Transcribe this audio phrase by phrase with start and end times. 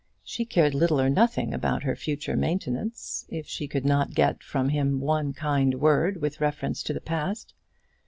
[0.23, 4.69] She cared little or nothing about her future maintenance, if she could not get from
[4.69, 7.53] him one kind word with reference to the past.